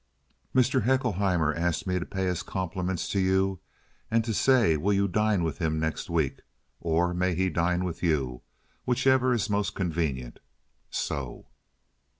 Mr. 0.55 0.81
Haeckelheimer 0.81 1.53
askt 1.55 1.85
me 1.85 1.99
to 1.99 2.07
pay 2.07 2.25
his 2.25 2.41
complimends 2.41 3.07
to 3.09 3.19
you 3.19 3.59
unt 4.09 4.25
to 4.25 4.33
say 4.33 4.75
vill 4.75 4.91
you 4.93 5.07
dine 5.07 5.45
vit 5.45 5.57
him 5.59 5.79
next 5.79 6.07
veek, 6.07 6.39
or 6.79 7.13
may 7.13 7.35
he 7.35 7.51
dine 7.51 7.85
vit 7.85 8.01
you—vicheffer 8.01 9.31
iss 9.31 9.47
most 9.47 9.75
conveniend. 9.75 10.39
So." 10.89 11.49